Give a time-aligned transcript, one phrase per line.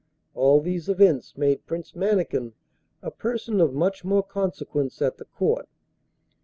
[0.33, 2.53] All these events made Prince Mannikin
[3.03, 5.69] a person of much more consequence at the Court.